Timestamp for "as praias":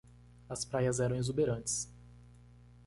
0.49-0.99